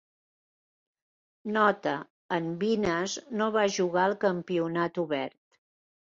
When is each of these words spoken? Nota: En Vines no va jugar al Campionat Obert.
Nota: 1.57 1.91
En 2.37 2.47
Vines 2.63 3.17
no 3.41 3.49
va 3.57 3.65
jugar 3.75 4.05
al 4.05 4.15
Campionat 4.25 4.99
Obert. 5.05 5.37